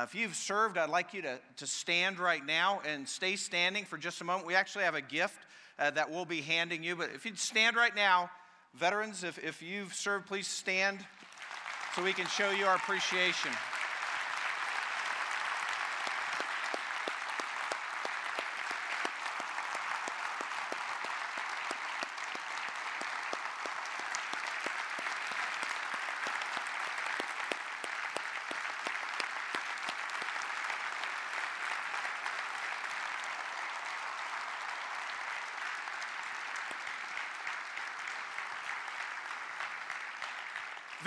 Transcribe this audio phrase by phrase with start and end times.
[0.00, 3.84] Uh, if you've served, I'd like you to, to stand right now and stay standing
[3.84, 4.46] for just a moment.
[4.46, 5.36] We actually have a gift
[5.78, 8.30] uh, that we'll be handing you, but if you'd stand right now,
[8.74, 11.00] veterans, if, if you've served, please stand
[11.94, 13.50] so we can show you our appreciation.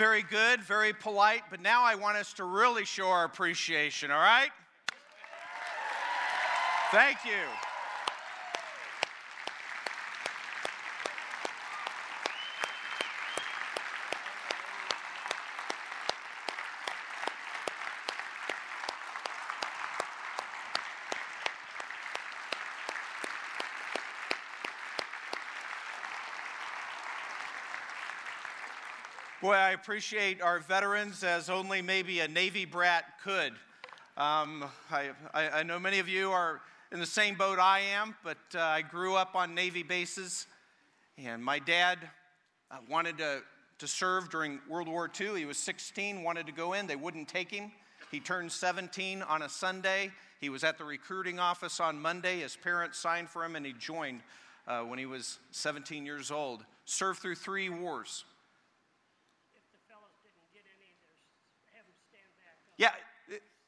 [0.04, 4.18] Very good, very polite, but now I want us to really show our appreciation, all
[4.18, 4.50] right?
[6.90, 7.40] Thank you.
[29.44, 33.52] Boy, I appreciate our veterans as only maybe a Navy brat could.
[34.16, 38.16] Um, I, I, I, know many of you are in the same boat I am,
[38.24, 40.46] but uh, I grew up on Navy bases,
[41.18, 41.98] and my dad
[42.70, 43.42] uh, wanted to,
[43.80, 45.36] to serve during World War II.
[45.36, 47.70] He was 16, wanted to go in, they wouldn't take him.
[48.10, 50.10] He turned 17 on a Sunday.
[50.40, 52.40] He was at the recruiting office on Monday.
[52.40, 54.22] His parents signed for him, and he joined
[54.66, 56.64] uh, when he was 17 years old.
[56.86, 58.24] Served through three wars.
[62.78, 62.90] Yeah,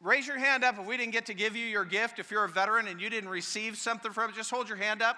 [0.01, 2.19] raise your hand up if we didn't get to give you your gift.
[2.19, 5.03] If you're a veteran and you didn't receive something from it, just hold your hand
[5.03, 5.17] up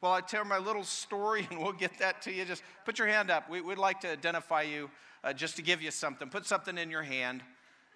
[0.00, 2.44] while I tell my little story and we'll get that to you.
[2.44, 3.48] Just put your hand up.
[3.48, 4.90] We, would like to identify you
[5.24, 6.28] uh, just to give you something.
[6.28, 7.42] Put something in your hand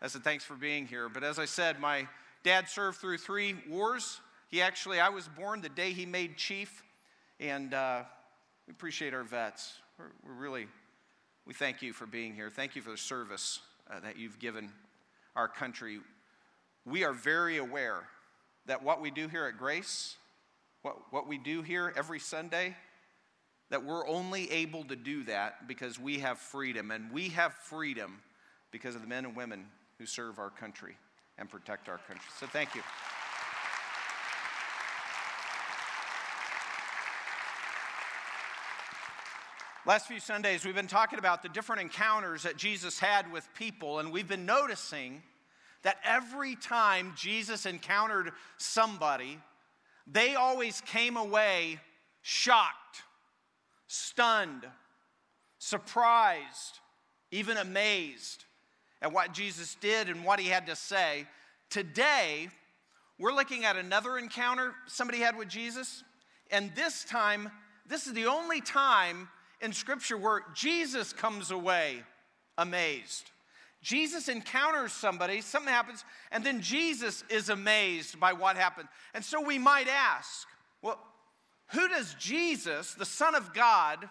[0.01, 1.09] as a thanks for being here.
[1.09, 2.07] But as I said, my
[2.45, 4.21] dad served through three wars.
[4.49, 6.85] He actually, I was born the day he made chief,
[7.41, 8.05] and uh,
[8.67, 9.75] we appreciate our vets.
[9.99, 10.69] We're, we're, really,
[11.45, 12.51] we thank you for being here.
[12.51, 13.61] Thank you for the service
[13.91, 14.71] uh, that you've given
[15.37, 16.01] our country,
[16.85, 18.03] we are very aware
[18.67, 20.17] that what we do here at Grace,
[20.83, 22.75] what, what we do here every Sunday,
[23.71, 26.91] that we're only able to do that because we have freedom.
[26.91, 28.23] And we have freedom
[28.71, 29.67] because of the men and women
[29.99, 30.97] who serve our country
[31.39, 32.27] and protect our country.
[32.39, 32.83] So thank you.
[39.87, 44.01] Last few Sundays, we've been talking about the different encounters that Jesus had with people,
[44.01, 45.23] and we've been noticing
[45.85, 49.39] that every time Jesus encountered somebody,
[50.05, 51.79] they always came away
[52.21, 53.05] shocked,
[53.87, 54.67] stunned,
[55.59, 56.81] surprised,
[57.31, 58.45] even amazed
[59.01, 61.29] at what Jesus did and what he had to say.
[61.71, 62.49] Today,
[63.21, 66.03] we're looking at another encounter somebody had with Jesus,
[66.51, 67.53] and this time,
[67.87, 69.29] this is the only time
[69.61, 72.03] in Scripture where Jesus comes away
[72.59, 73.31] amazed.
[73.83, 78.89] Jesus encounters somebody, something happens, and then Jesus is amazed by what happened.
[79.15, 80.47] And so we might ask,
[80.83, 80.99] well,
[81.69, 84.09] who does Jesus, the Son of God,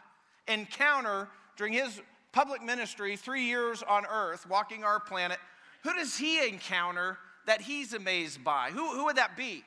[0.47, 2.01] encounter during his
[2.31, 5.39] public ministry, three years on earth, walking our planet?
[5.83, 8.72] Who does he encounter that he's amazed by?
[8.72, 9.63] Who, who would that be?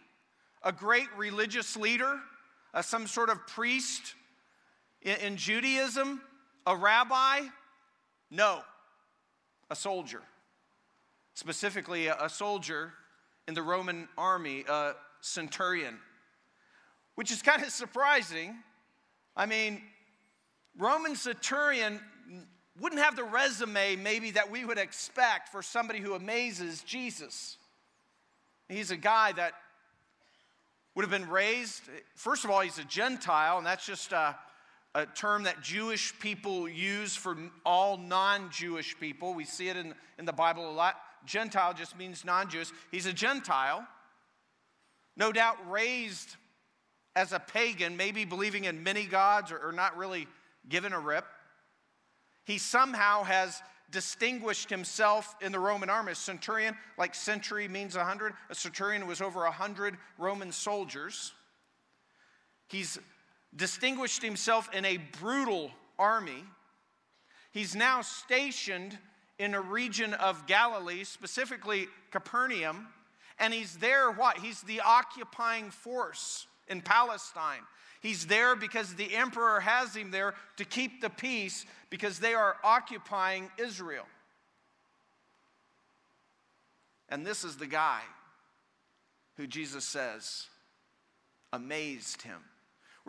[0.63, 2.19] A great religious leader?
[2.75, 4.15] Uh, some sort of priest?
[5.03, 6.21] In, Judaism,
[6.67, 7.41] a rabbi?
[8.31, 8.63] No,
[9.71, 10.23] a soldier.
[11.35, 12.93] Specifically, a soldier
[13.47, 15.99] in the Roman army, a centurion,
[17.15, 18.57] which is kind of surprising.
[19.37, 19.83] I mean,
[20.77, 22.01] Roman centurion
[22.81, 27.57] wouldn't have the resume maybe that we would expect for somebody who amazes Jesus.
[28.69, 29.55] He's a guy that
[30.95, 31.83] would have been raised,
[32.15, 34.33] first of all, he's a Gentile, and that's just uh,
[34.99, 39.33] a term that Jewish people use for all non Jewish people.
[39.33, 40.97] We see it in, in the Bible a lot.
[41.25, 42.71] Gentile just means non Jewish.
[42.91, 43.87] He's a Gentile,
[45.17, 46.35] no doubt raised
[47.15, 50.27] as a pagan, maybe believing in many gods or, or not really
[50.69, 51.27] given a rip.
[52.45, 53.63] He somehow has
[53.93, 56.13] distinguished himself in the Roman army.
[56.13, 61.33] A centurion, like century means a hundred, a centurion was over a hundred Roman soldiers.
[62.67, 62.99] He's
[63.55, 66.45] distinguished himself in a brutal army.
[67.53, 68.97] He's now stationed
[69.39, 72.89] in a region of Galilee, specifically Capernaum,
[73.39, 74.39] and he's there what?
[74.39, 77.61] He's the occupying force in Palestine.
[78.01, 82.57] He's there because the emperor has him there to keep the peace because they are
[82.63, 84.07] occupying Israel.
[87.09, 88.03] And this is the guy
[89.37, 90.47] who Jesus says
[91.53, 92.41] amazed him.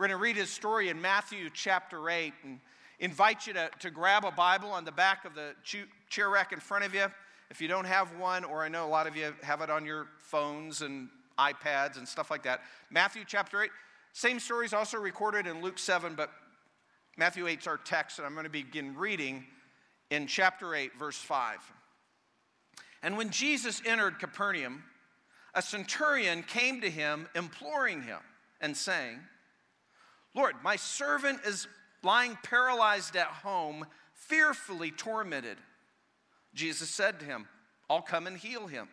[0.00, 2.58] We're going to read his story in Matthew chapter 8 and
[3.00, 5.54] invite you to, to grab a Bible on the back of the
[6.08, 7.04] chair rack in front of you.
[7.50, 9.84] If you don't have one, or I know a lot of you have it on
[9.84, 13.70] your phones and iPads and stuff like that, Matthew chapter 8.
[14.14, 16.30] Same story is also recorded in Luke 7, but
[17.18, 19.44] Matthew 8 is our text, and I'm going to begin reading
[20.08, 21.58] in chapter 8, verse 5.
[23.02, 24.82] And when Jesus entered Capernaum,
[25.54, 28.20] a centurion came to him, imploring him
[28.62, 29.18] and saying,
[30.34, 31.66] Lord, my servant is
[32.02, 35.58] lying paralyzed at home, fearfully tormented.
[36.54, 37.46] Jesus said to him,
[37.88, 38.88] I'll come and heal him.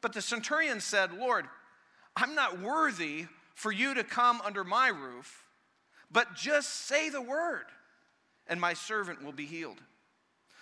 [0.00, 1.46] But the centurion said, Lord,
[2.16, 5.44] I'm not worthy for you to come under my roof,
[6.10, 7.64] but just say the word,
[8.46, 9.80] and my servant will be healed.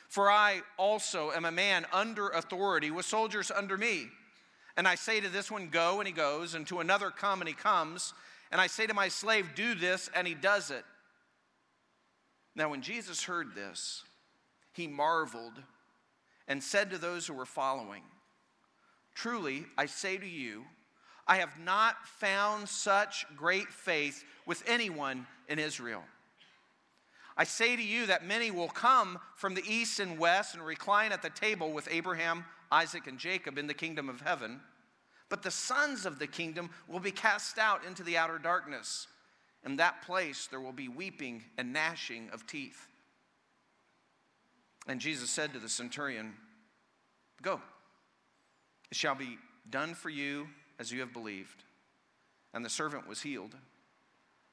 [0.09, 4.09] For I also am a man under authority with soldiers under me.
[4.77, 7.49] And I say to this one, Go, and he goes, and to another, Come, and
[7.49, 8.13] he comes.
[8.51, 10.85] And I say to my slave, Do this, and he does it.
[12.57, 14.03] Now, when Jesus heard this,
[14.73, 15.63] he marveled
[16.49, 18.03] and said to those who were following,
[19.15, 20.65] Truly, I say to you,
[21.27, 26.03] I have not found such great faith with anyone in Israel.
[27.37, 31.13] I say to you that many will come from the east and west and recline
[31.13, 34.61] at the table with Abraham, Isaac, and Jacob in the kingdom of heaven.
[35.31, 39.07] But the sons of the kingdom will be cast out into the outer darkness.
[39.65, 42.89] In that place there will be weeping and gnashing of teeth.
[44.87, 46.35] And Jesus said to the centurion,
[47.41, 47.61] Go,
[48.91, 49.39] it shall be
[49.71, 50.49] done for you
[50.79, 51.63] as you have believed.
[52.53, 53.55] And the servant was healed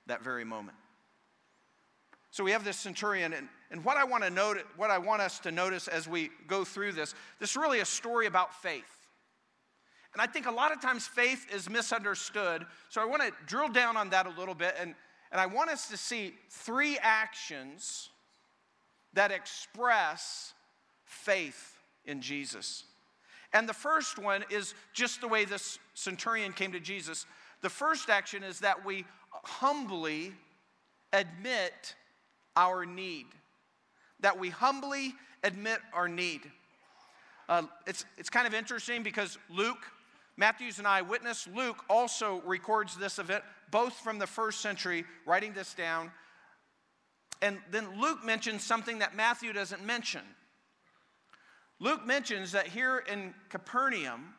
[0.06, 0.78] that very moment.
[2.32, 5.22] So we have this centurion, and, and what I want to note, what I want
[5.22, 8.97] us to notice as we go through this, this is really a story about faith.
[10.14, 12.66] And I think a lot of times faith is misunderstood.
[12.90, 14.96] So I want to drill down on that a little bit, and,
[15.32, 18.10] and I want us to see three actions
[19.14, 20.54] that express
[21.06, 22.84] faith in Jesus.
[23.54, 27.26] And the first one is just the way this centurion came to Jesus.
[27.62, 30.34] The first action is that we humbly
[31.14, 31.96] admit
[32.56, 33.28] our need.
[34.20, 35.14] That we humbly
[35.44, 36.42] admit our need.
[37.50, 39.86] Uh, it's, it's kind of interesting because Luke,
[40.38, 41.48] Matthew's an eyewitness.
[41.54, 46.12] Luke also records this event, both from the first century, writing this down.
[47.42, 50.22] And then Luke mentions something that Matthew doesn't mention.
[51.80, 54.34] Luke mentions that here in Capernaum,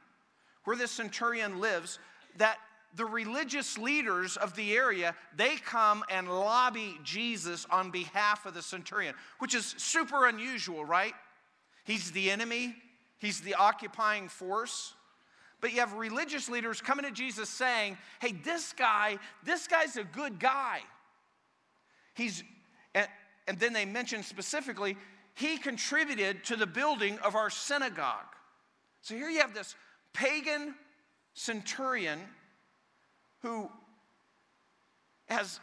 [0.65, 1.99] where this centurion lives,
[2.37, 2.59] that
[2.94, 8.62] the religious leaders of the area, they come and lobby Jesus on behalf of the
[8.62, 11.15] centurion, which is super unusual, right?
[11.85, 12.75] He's the enemy,
[13.19, 14.94] he's the occupying force.
[15.60, 20.05] But you have religious leaders coming to Jesus saying, hey, this guy, this guy's a
[20.05, 20.81] good guy.
[22.14, 22.44] He's,
[22.94, 23.08] and,
[23.46, 24.96] and then they mention specifically,
[25.34, 28.26] he contributed to the building of our synagogue.
[29.02, 29.75] So here you have this
[30.12, 30.75] pagan
[31.34, 32.20] centurion
[33.43, 33.70] who
[35.26, 35.60] has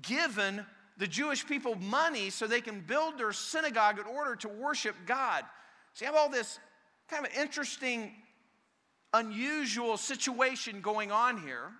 [0.00, 0.64] given
[0.98, 5.44] the Jewish people money so they can build their synagogue in order to worship God.
[5.94, 6.58] So you have all this
[7.08, 8.12] kind of interesting,
[9.12, 11.72] unusual situation going on here.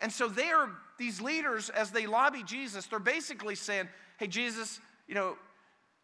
[0.00, 4.80] And so they are, these leaders, as they lobby Jesus, they're basically saying, hey, Jesus,
[5.06, 5.36] you know,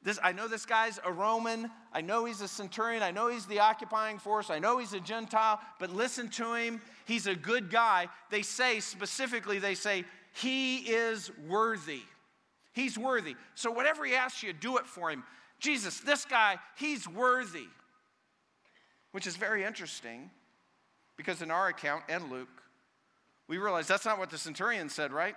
[0.03, 1.71] this, I know this guy's a Roman.
[1.93, 3.03] I know he's a centurion.
[3.03, 4.51] I know he's the occupying force.
[4.51, 6.81] I know he's a Gentile, but listen to him.
[7.07, 8.09] He's a good guy.
[8.31, 12.03] They say specifically, they say, he is worthy.
[12.73, 13.35] He's worthy.
[13.55, 15.25] So whatever he asks you, do it for him.
[15.59, 17.67] Jesus, this guy, he's worthy.
[19.13, 20.31] Which is very interesting
[21.17, 22.49] because in our account and Luke,
[23.49, 25.37] we realize that's not what the centurion said, right?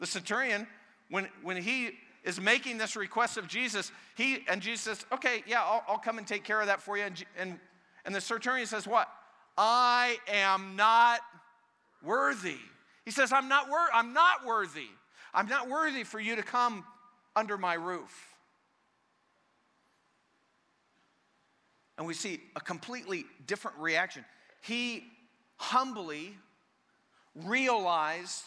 [0.00, 0.66] The centurion,
[1.08, 1.90] when, when he
[2.24, 6.18] is making this request of Jesus, he and Jesus says, "Okay, yeah, I'll, I'll come
[6.18, 7.58] and take care of that for you." And, and,
[8.04, 9.08] and the centurion says, "What?
[9.56, 11.20] I am not
[12.02, 12.58] worthy."
[13.04, 14.88] He says, "I'm not wor- I'm not worthy.
[15.32, 16.84] I'm not worthy for you to come
[17.34, 18.26] under my roof."
[21.96, 24.24] And we see a completely different reaction.
[24.60, 25.04] He
[25.56, 26.36] humbly
[27.34, 28.44] realized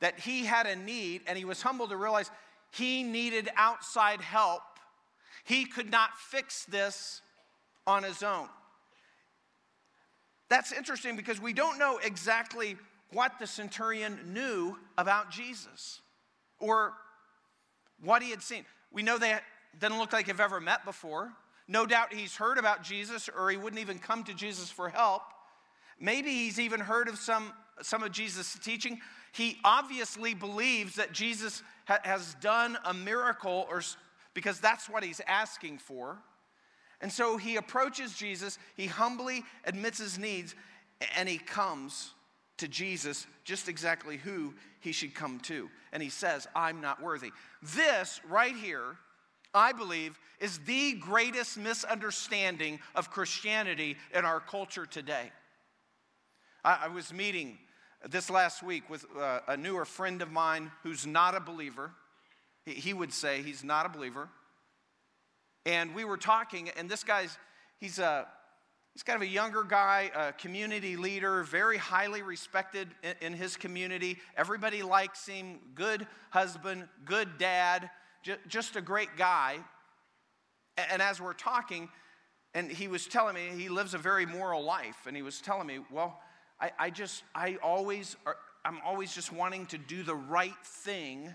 [0.00, 2.30] that he had a need, and he was humble to realize
[2.70, 4.62] he needed outside help.
[5.44, 7.20] He could not fix this
[7.86, 8.48] on his own.
[10.48, 12.76] That's interesting because we don't know exactly
[13.12, 16.00] what the centurion knew about Jesus
[16.58, 16.92] or
[18.02, 18.64] what he had seen.
[18.92, 19.36] We know they
[19.78, 21.32] didn't look like they've ever met before.
[21.70, 25.22] No doubt he's heard about Jesus, or he wouldn't even come to Jesus for help.
[26.00, 28.98] Maybe he's even heard of some, some of Jesus' teaching.
[29.32, 33.82] He obviously believes that Jesus ha- has done a miracle, or,
[34.34, 36.18] because that's what he's asking for.
[37.00, 40.56] And so he approaches Jesus, he humbly admits his needs,
[41.16, 42.14] and he comes
[42.56, 45.70] to Jesus just exactly who he should come to.
[45.92, 47.30] And he says, I'm not worthy.
[47.62, 48.96] This right here,
[49.52, 55.30] I believe, is the greatest misunderstanding of Christianity in our culture today.
[56.64, 57.58] I, I was meeting
[58.08, 61.90] this last week with uh, a newer friend of mine who's not a believer.
[62.64, 64.28] He, he would say he's not a believer.
[65.66, 67.36] And we were talking, and this guy's,
[67.78, 68.26] he's a,
[68.94, 73.56] he's kind of a younger guy, a community leader, very highly respected in, in his
[73.56, 74.16] community.
[74.36, 77.90] Everybody likes him, good husband, good dad,
[78.48, 79.58] just a great guy.
[80.90, 81.90] And, as we're talking,
[82.54, 85.66] and he was telling me he lives a very moral life, and he was telling
[85.66, 86.18] me, well,
[86.60, 88.16] I, I just, I always,
[88.64, 91.34] I'm always just wanting to do the right thing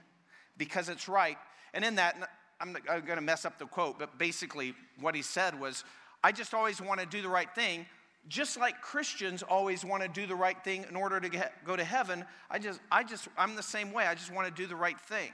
[0.57, 1.37] because it's right.
[1.73, 2.17] And in that,
[2.59, 5.83] I'm, I'm going to mess up the quote, but basically what he said was,
[6.23, 7.85] I just always want to do the right thing.
[8.27, 11.75] Just like Christians always want to do the right thing in order to get, go
[11.75, 14.07] to heaven, I just, I just, I'm the same way.
[14.07, 15.31] I just want to do the right thing.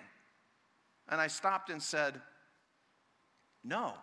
[1.12, 2.20] And I stopped and said,
[3.63, 3.94] No.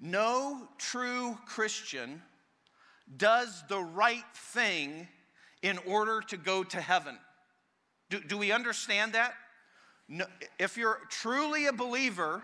[0.00, 2.22] No true Christian
[3.16, 5.08] does the right thing
[5.62, 7.18] in order to go to heaven.
[8.10, 9.34] Do, do we understand that?
[10.08, 10.24] No,
[10.58, 12.42] if you're truly a believer,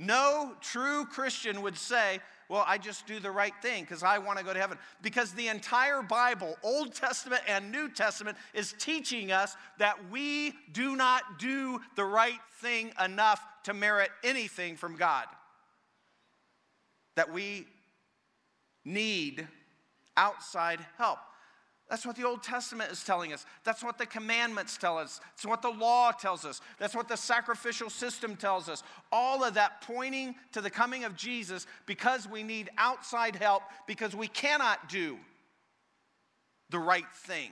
[0.00, 4.38] no true Christian would say, Well, I just do the right thing because I want
[4.38, 4.78] to go to heaven.
[5.02, 10.96] Because the entire Bible, Old Testament and New Testament, is teaching us that we do
[10.96, 15.26] not do the right thing enough to merit anything from God.
[17.16, 17.66] That we
[18.86, 19.46] need
[20.16, 21.18] outside help.
[21.90, 23.44] That's what the Old Testament is telling us.
[23.64, 25.20] That's what the commandments tell us.
[25.32, 26.60] That's what the law tells us.
[26.78, 28.84] That's what the sacrificial system tells us.
[29.10, 34.14] All of that pointing to the coming of Jesus because we need outside help because
[34.14, 35.18] we cannot do
[36.70, 37.50] the right thing.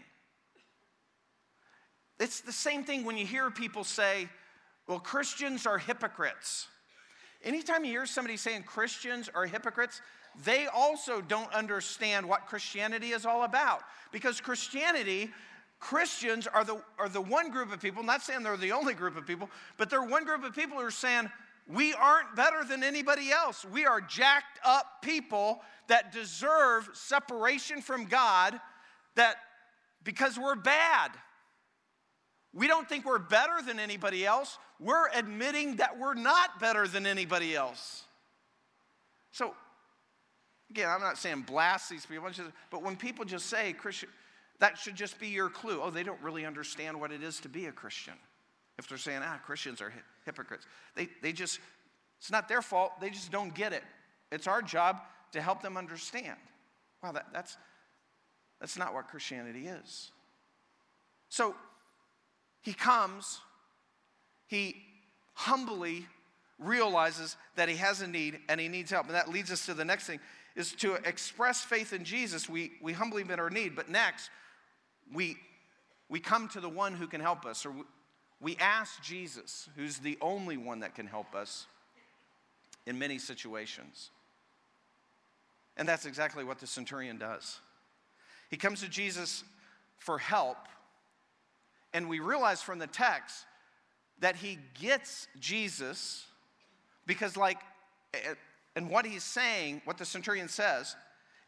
[2.21, 4.28] It's the same thing when you hear people say,
[4.87, 6.68] well, Christians are hypocrites.
[7.42, 10.00] Anytime you hear somebody saying Christians are hypocrites,
[10.45, 13.80] they also don't understand what Christianity is all about.
[14.12, 15.30] Because Christianity,
[15.80, 19.16] Christians are the, are the one group of people, not saying they're the only group
[19.16, 21.28] of people, but they're one group of people who are saying,
[21.66, 23.64] we aren't better than anybody else.
[23.64, 28.59] We are jacked up people that deserve separation from God
[29.16, 29.37] that
[30.02, 31.11] because we're bad.
[32.54, 34.57] We don't think we're better than anybody else.
[34.80, 38.04] We're admitting that we're not better than anybody else.
[39.33, 39.54] So
[40.71, 42.29] Again, I'm not saying blast these people,
[42.71, 44.11] but when people just say Christian,
[44.61, 45.81] that should just be your clue.
[45.83, 48.15] Oh, they don't really understand what it is to be a Christian.
[48.79, 49.93] If they're saying, ah, Christians are
[50.25, 51.59] hypocrites, they, they just,
[52.19, 53.83] it's not their fault, they just don't get it.
[54.31, 55.01] It's our job
[55.33, 56.37] to help them understand.
[57.03, 57.57] Wow, that, that's,
[58.61, 60.11] that's not what Christianity is.
[61.29, 61.55] So
[62.63, 63.41] he comes,
[64.47, 64.77] he
[65.35, 66.07] humbly
[66.59, 69.07] realizes that he has a need and he needs help.
[69.07, 70.21] And that leads us to the next thing
[70.59, 73.77] is to express faith in Jesus, we, we humbly admit our need.
[73.77, 74.29] But next,
[75.15, 75.37] we,
[76.09, 77.83] we come to the one who can help us, or we,
[78.41, 81.67] we ask Jesus, who's the only one that can help us
[82.87, 84.11] in many situations.
[85.77, 87.61] And that's exactly what the centurion does.
[88.50, 89.45] He comes to Jesus
[89.99, 90.59] for help,
[91.95, 93.45] and we realize from the text
[94.19, 96.27] that he gets Jesus
[97.07, 97.59] because, like,
[98.79, 100.95] and what he's saying, what the centurion says,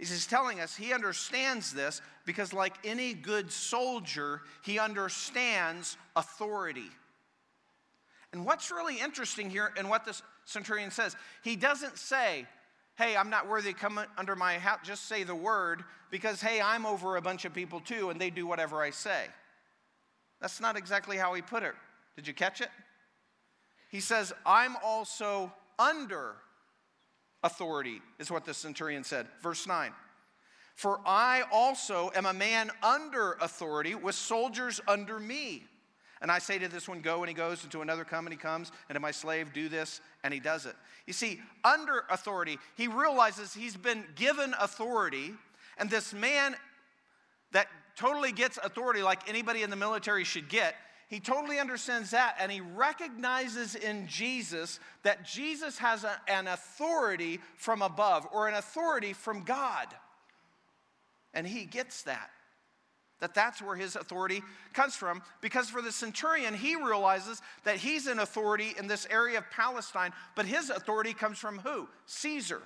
[0.01, 6.91] is he's telling us he understands this because, like any good soldier, he understands authority.
[8.33, 12.47] And what's really interesting here in what this centurion says, he doesn't say,
[12.97, 16.61] Hey, I'm not worthy to come under my house, just say the word, because, hey,
[16.61, 19.27] I'm over a bunch of people too, and they do whatever I say.
[20.41, 21.75] That's not exactly how he put it.
[22.17, 22.71] Did you catch it?
[23.89, 26.35] He says, I'm also under
[27.43, 29.27] authority, is what the centurion said.
[29.43, 29.93] Verse 9.
[30.75, 35.65] For I also am a man under authority with soldiers under me.
[36.23, 38.33] And I say to this one, go, and he goes, and to another, come, and
[38.33, 40.75] he comes, and to my slave, do this, and he does it.
[41.07, 45.33] You see, under authority, he realizes he's been given authority,
[45.79, 46.55] and this man
[47.53, 50.75] that totally gets authority like anybody in the military should get,
[51.11, 57.41] he totally understands that, and he recognizes in Jesus that Jesus has a, an authority
[57.57, 59.89] from above or an authority from God.
[61.35, 62.31] And he gets that.
[63.19, 64.41] That that's where his authority
[64.73, 65.21] comes from.
[65.41, 70.13] Because for the centurion, he realizes that he's an authority in this area of Palestine,
[70.37, 71.89] but his authority comes from who?
[72.07, 72.63] Caesar.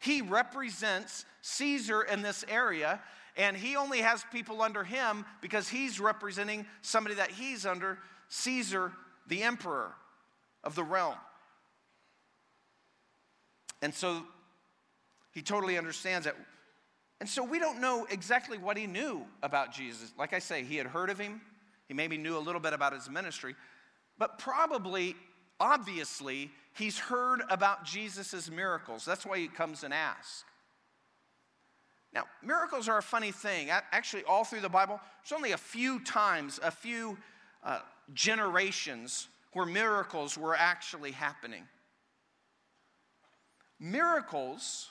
[0.00, 3.00] He represents Caesar in this area,
[3.38, 8.92] and he only has people under him because he's representing somebody that he's under, Caesar,
[9.28, 9.92] the emperor
[10.64, 11.14] of the realm.
[13.80, 14.24] And so
[15.32, 16.34] he totally understands that.
[17.20, 20.12] And so we don't know exactly what he knew about Jesus.
[20.18, 21.40] Like I say, he had heard of him,
[21.86, 23.54] he maybe knew a little bit about his ministry,
[24.18, 25.14] but probably,
[25.60, 29.04] obviously, he's heard about Jesus' miracles.
[29.04, 30.44] That's why he comes and asks.
[32.12, 33.70] Now, miracles are a funny thing.
[33.70, 37.18] Actually, all through the Bible, there's only a few times, a few
[37.62, 37.80] uh,
[38.14, 41.64] generations where miracles were actually happening.
[43.78, 44.88] Miracles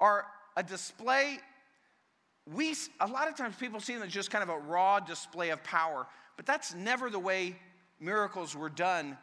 [0.00, 0.26] are
[0.56, 1.38] a display.
[2.52, 5.50] We, a lot of times people see them as just kind of a raw display
[5.50, 7.56] of power, but that's never the way
[8.00, 9.16] miracles were done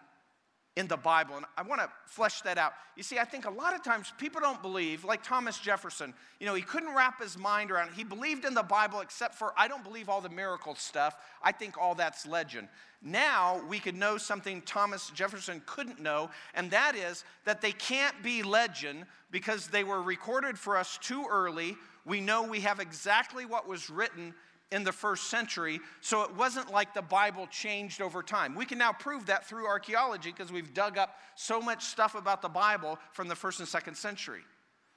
[0.76, 1.36] in the Bible.
[1.38, 2.74] And I want to flesh that out.
[2.96, 6.48] You see, I think a lot of times people don't believe, like Thomas Jefferson, you
[6.48, 7.92] know, he couldn't wrap his mind around.
[7.94, 11.16] He believed in the Bible except for, I don't believe all the miracle stuff.
[11.44, 12.70] I think all that's legend.
[13.04, 18.24] Now we could know something Thomas Jefferson couldn't know, and that is that they can't
[18.24, 21.76] be legend because they were recorded for us too early.
[22.06, 24.34] We know we have exactly what was written
[24.74, 28.56] in the first century, so it wasn't like the Bible changed over time.
[28.56, 32.42] We can now prove that through archaeology because we've dug up so much stuff about
[32.42, 34.42] the Bible from the first and second century.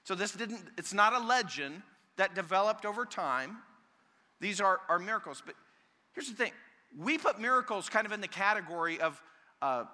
[0.04, 1.82] So this didn't, it's not a legend
[2.16, 3.58] that developed over time.
[4.40, 5.42] These are, are miracles.
[5.44, 5.56] But
[6.14, 6.52] here's the thing
[6.98, 9.22] we put miracles kind of in the category of
[9.60, 9.84] uh,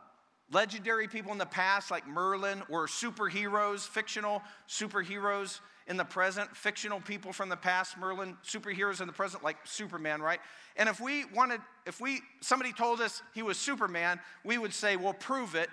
[0.53, 7.01] legendary people in the past, like Merlin, or superheroes, fictional superheroes in the present, fictional
[7.01, 10.41] people from the past, Merlin, superheroes in the present, like Superman, right?
[10.77, 14.97] And if we wanted, if we, somebody told us he was Superman, we would say,
[14.97, 15.69] well, prove it.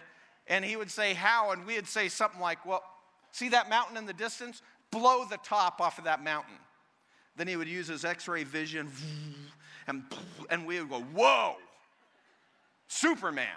[0.47, 1.51] And he would say, how?
[1.51, 2.83] And we'd say something like, well,
[3.31, 4.61] see that mountain in the distance?
[4.91, 6.55] Blow the top off of that mountain.
[7.35, 8.91] Then he would use his x ray vision,
[9.87, 10.03] and,
[10.49, 11.55] and we would go, whoa,
[12.87, 13.47] Superman.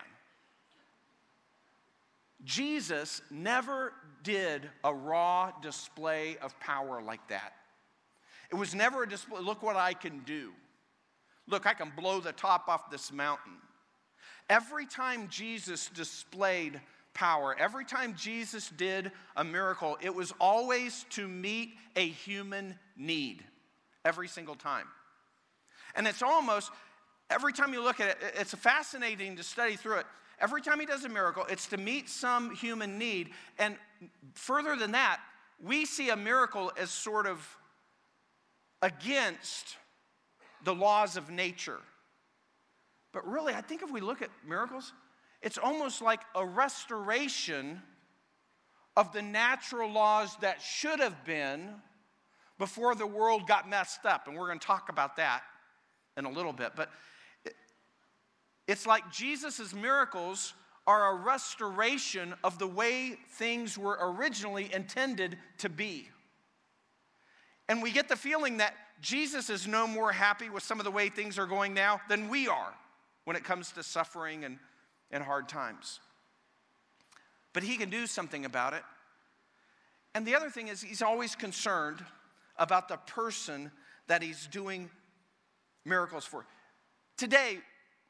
[2.45, 7.53] Jesus never did a raw display of power like that.
[8.51, 10.53] It was never a display, look what I can do.
[11.49, 13.55] Look, I can blow the top off this mountain.
[14.49, 16.81] Every time Jesus displayed
[17.15, 23.45] power, every time Jesus did a miracle, it was always to meet a human need.
[24.05, 24.87] Every single time.
[25.95, 26.71] And it's almost,
[27.31, 30.07] every time you look at it, it's fascinating to study through it.
[30.43, 33.31] Every time he does a miracle, it's to meet some human need.
[33.61, 33.77] And
[34.35, 35.21] further than that,
[35.65, 37.57] we see a miracle as sort of
[38.83, 39.77] against
[40.65, 41.79] the laws of nature.
[43.13, 44.93] But really, I think if we look at miracles,
[45.43, 47.81] it's almost like a restoration
[48.97, 51.69] of the natural laws that should have been
[52.59, 54.27] before the world got messed up.
[54.27, 55.43] And we're going to talk about that
[56.17, 56.73] in a little bit.
[56.75, 56.91] But
[58.73, 60.55] it's like Jesus' miracles
[60.87, 66.09] are a restoration of the way things were originally intended to be.
[67.69, 70.91] And we get the feeling that Jesus is no more happy with some of the
[70.91, 72.73] way things are going now than we are
[73.27, 74.59] when it comes to suffering and,
[75.11, 76.01] and hard times.
[77.53, 78.85] But he can do something about it.
[80.15, 82.03] And the other thing is, he's always concerned
[82.57, 83.71] about the person
[84.07, 84.89] that he's doing
[85.85, 86.47] miracles for.
[87.19, 87.59] Today,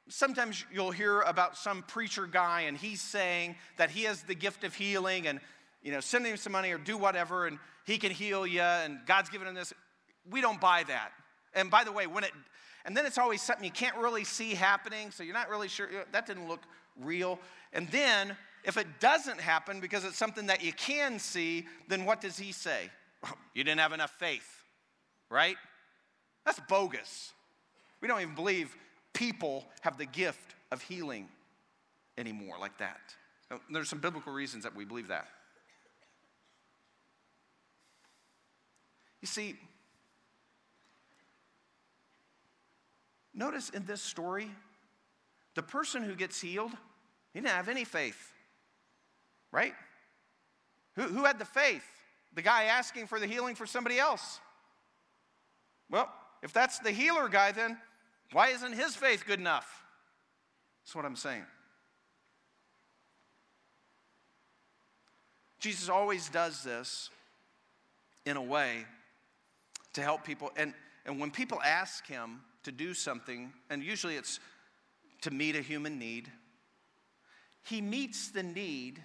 [0.08, 4.64] sometimes you'll hear about some preacher guy and he's saying that he has the gift
[4.64, 5.40] of healing and
[5.82, 8.98] you know send him some money or do whatever and he can heal you and
[9.06, 9.72] god's given him this.
[10.30, 11.10] We don't buy that.
[11.54, 12.32] And by the way when it
[12.84, 15.88] and then it's always something you can't really see happening so you're not really sure
[16.12, 16.62] that didn't look
[17.00, 17.38] real.
[17.72, 22.20] And then if it doesn't happen because it's something that you can see then what
[22.20, 22.90] does he say?
[23.54, 24.62] You didn't have enough faith
[25.32, 25.56] right?
[26.44, 27.32] That's bogus.
[28.00, 28.76] We don't even believe
[29.12, 31.29] people have the gift of healing
[32.18, 33.01] anymore like that.
[33.70, 35.29] There's some biblical reasons that we believe that.
[39.20, 39.55] You see,
[43.35, 44.51] notice in this story,
[45.55, 46.72] the person who gets healed,
[47.33, 48.33] he didn't have any faith,
[49.53, 49.75] right?
[50.96, 51.85] Who, who had the faith?
[52.35, 54.40] The guy asking for the healing for somebody else.
[55.90, 56.11] Well,
[56.42, 57.79] if that's the healer guy, then
[58.32, 59.82] Why isn't his faith good enough?
[60.82, 61.44] That's what I'm saying.
[65.60, 67.10] Jesus always does this
[68.26, 68.84] in a way
[69.92, 70.50] to help people.
[70.56, 70.74] And,
[71.06, 74.40] and when people ask him to do something, and usually it's
[75.20, 76.30] to meet a human need,
[77.64, 79.00] he meets the need,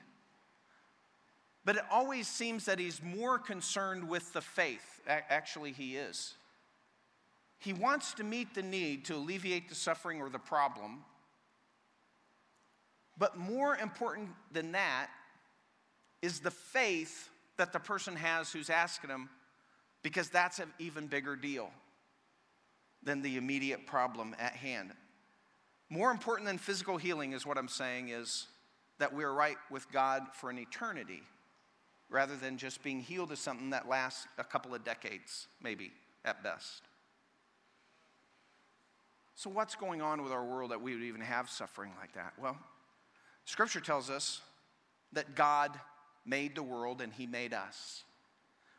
[1.63, 5.01] but it always seems that he's more concerned with the faith.
[5.07, 6.33] Actually, he is.
[7.59, 11.03] He wants to meet the need to alleviate the suffering or the problem.
[13.17, 15.07] But more important than that
[16.21, 19.29] is the faith that the person has who's asking him,
[20.03, 21.71] because that's an even bigger deal
[23.03, 24.91] than the immediate problem at hand.
[25.89, 28.47] More important than physical healing is what I'm saying is
[28.99, 31.23] that we're right with God for an eternity
[32.09, 35.91] rather than just being healed of something that lasts a couple of decades, maybe
[36.25, 36.83] at best.
[39.37, 42.33] So, what's going on with our world that we would even have suffering like that?
[42.41, 42.57] Well,
[43.45, 44.41] Scripture tells us
[45.13, 45.79] that God
[46.25, 48.03] made the world and He made us.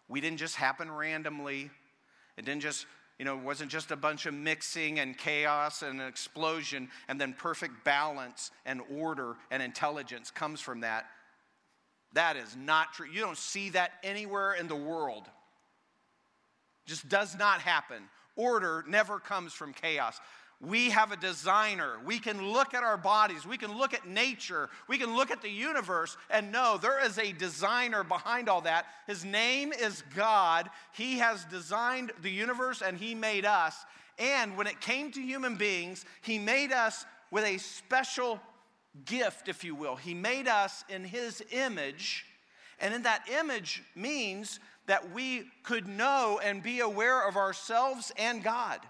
[0.09, 1.71] We didn't just happen randomly.
[2.37, 2.87] It didn't just,
[3.21, 7.21] you know, it wasn't just a bunch of mixing and chaos and an explosion and
[7.21, 11.07] then perfect balance and order and intelligence comes from that.
[12.15, 13.07] That is not true.
[13.07, 15.23] You don't see that anywhere in the world.
[16.85, 18.03] It Just does not happen.
[18.39, 20.21] Order never comes from chaos.
[20.61, 21.99] We have a designer.
[22.05, 23.47] We can look at our bodies.
[23.47, 24.69] We can look at nature.
[24.89, 28.87] We can look at the universe and know there is a designer behind all that.
[29.07, 30.69] His name is God.
[30.93, 33.77] He has designed the universe and He made us.
[34.19, 38.41] And when it came to human beings, He made us with a special
[39.05, 39.95] gift, if you will.
[39.95, 42.27] He made us in His image.
[42.81, 48.43] And in that image means that we could know and be aware of ourselves and
[48.43, 48.81] God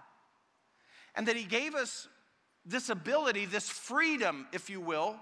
[1.18, 2.06] and that He gave us
[2.64, 5.16] this ability, this freedom, if you will,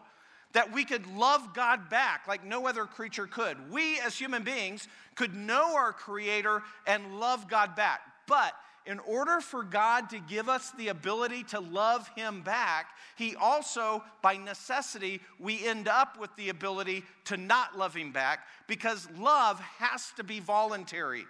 [0.52, 3.70] that we could love God back like no other creature could.
[3.70, 8.00] We, as human beings, could know our Creator and love God back.
[8.28, 8.52] But
[8.84, 14.04] in order for God to give us the ability to love Him back, He also,
[14.22, 19.60] by necessity, we end up with the ability to not love Him back because love
[19.78, 21.24] has to be voluntary.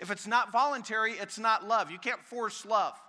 [0.00, 1.92] If it's not voluntary, it's not love.
[1.92, 3.00] You can't force love.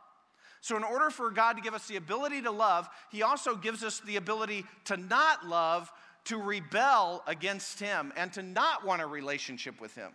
[0.61, 3.83] So, in order for God to give us the ability to love, He also gives
[3.83, 5.91] us the ability to not love,
[6.25, 10.11] to rebel against Him, and to not want a relationship with Him.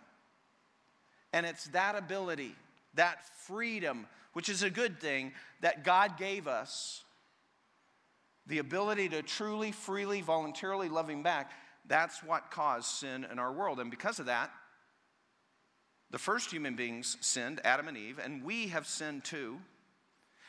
[1.33, 2.55] And it's that ability,
[2.93, 7.03] that freedom, which is a good thing, that God gave us
[8.47, 11.51] the ability to truly, freely, voluntarily love Him back.
[11.89, 13.81] That's what caused sin in our world.
[13.81, 14.49] And because of that,
[16.09, 19.59] the first human beings sinned, Adam and Eve, and we have sinned too.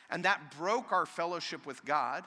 [0.09, 2.23] And that broke our fellowship with God.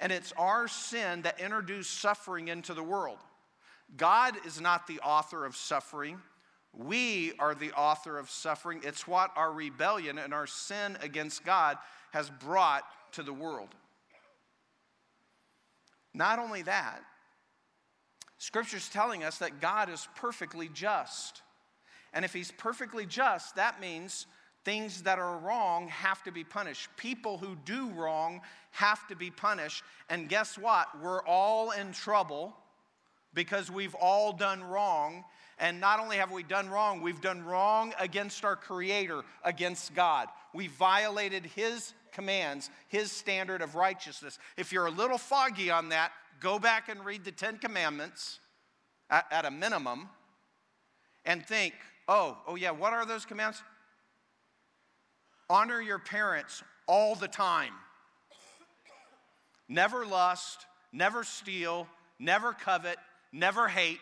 [0.00, 3.18] And it's our sin that introduced suffering into the world.
[3.96, 6.20] God is not the author of suffering.
[6.74, 8.80] We are the author of suffering.
[8.84, 11.76] It's what our rebellion and our sin against God
[12.12, 13.74] has brought to the world.
[16.14, 17.02] Not only that,
[18.38, 21.42] Scripture's telling us that God is perfectly just.
[22.12, 24.26] And if He's perfectly just, that means
[24.64, 26.88] Things that are wrong have to be punished.
[26.96, 29.82] People who do wrong have to be punished.
[30.08, 30.88] And guess what?
[31.02, 32.56] We're all in trouble
[33.34, 35.24] because we've all done wrong.
[35.58, 40.28] And not only have we done wrong, we've done wrong against our Creator, against God.
[40.54, 44.38] We violated His commands, His standard of righteousness.
[44.56, 48.38] If you're a little foggy on that, go back and read the Ten Commandments
[49.10, 50.08] at, at a minimum
[51.24, 51.74] and think,
[52.08, 53.62] oh, oh yeah, what are those commands?
[55.48, 57.72] Honor your parents all the time.
[59.68, 61.86] Never lust, never steal,
[62.18, 62.98] never covet,
[63.32, 63.98] never hate.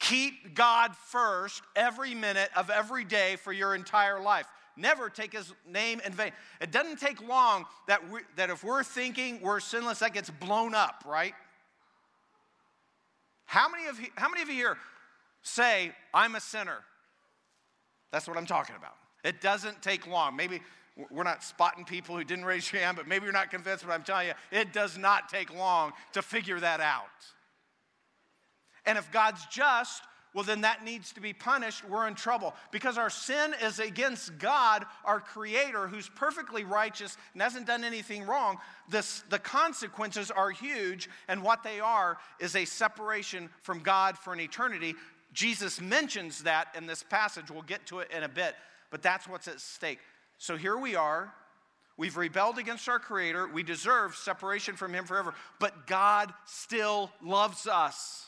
[0.00, 4.46] Keep God first every minute of every day for your entire life.
[4.76, 6.30] Never take his name in vain.
[6.60, 10.74] It doesn't take long that, we, that if we're thinking we're sinless, that gets blown
[10.74, 11.34] up, right?
[13.44, 14.76] How many of you, how many of you here
[15.42, 16.78] say, I'm a sinner?
[18.10, 18.94] That's what I'm talking about.
[19.24, 20.36] It doesn't take long.
[20.36, 20.60] Maybe
[21.10, 23.92] we're not spotting people who didn't raise your hand, but maybe you're not convinced, but
[23.92, 27.04] I'm telling you, it does not take long to figure that out.
[28.84, 30.02] And if God's just,
[30.34, 31.88] well, then that needs to be punished.
[31.88, 37.42] We're in trouble because our sin is against God, our Creator, who's perfectly righteous and
[37.42, 38.58] hasn't done anything wrong.
[38.88, 44.32] This, the consequences are huge, and what they are is a separation from God for
[44.32, 44.94] an eternity.
[45.32, 47.50] Jesus mentions that in this passage.
[47.50, 48.54] We'll get to it in a bit
[48.90, 50.00] but that's what's at stake.
[50.38, 51.32] So here we are.
[51.96, 53.48] We've rebelled against our Creator.
[53.48, 55.34] We deserve separation from Him forever.
[55.58, 58.26] But God still loves us.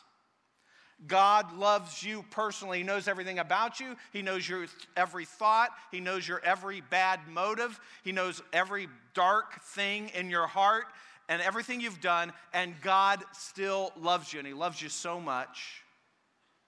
[1.07, 2.79] God loves you personally.
[2.79, 3.97] He knows everything about you.
[4.13, 5.71] He knows your every thought.
[5.91, 7.81] He knows your every bad motive.
[8.03, 10.85] He knows every dark thing in your heart
[11.29, 12.33] and everything you've done.
[12.53, 14.41] And God still loves you.
[14.41, 15.85] And He loves you so much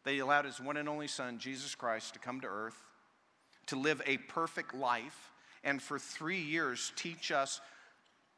[0.04, 2.76] that He allowed His one and only Son, Jesus Christ, to come to earth,
[3.66, 5.30] to live a perfect life,
[5.64, 7.60] and for three years teach us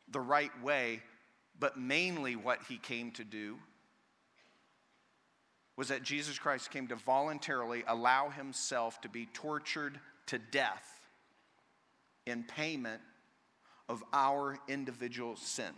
[0.08, 1.02] the right way,
[1.58, 3.56] but mainly what He came to do
[5.76, 11.00] was that Jesus Christ came to voluntarily allow himself to be tortured to death
[12.26, 13.00] in payment
[13.88, 15.72] of our individual sin.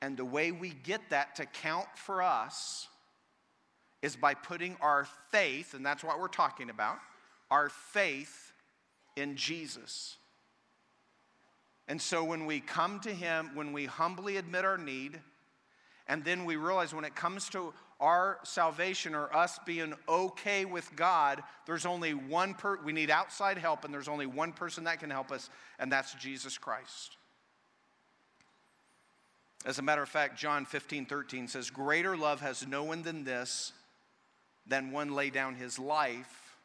[0.00, 2.88] And the way we get that to count for us
[4.02, 6.98] is by putting our faith, and that's what we're talking about,
[7.50, 8.52] our faith
[9.16, 10.16] in Jesus.
[11.88, 15.18] And so when we come to Him, when we humbly admit our need,
[16.06, 20.94] and then we realize when it comes to our salvation or us being okay with
[20.94, 25.00] God, there's only one per we need outside help and there's only one person that
[25.00, 27.16] can help us and that's Jesus Christ.
[29.66, 33.24] As a matter of fact, John 15, 13 says, Greater love has no one than
[33.24, 33.72] this,
[34.68, 36.56] than one lay down his life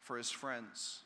[0.00, 1.00] for his friends.